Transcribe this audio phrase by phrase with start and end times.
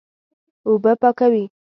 [0.67, 1.45] اوبه پاکوي.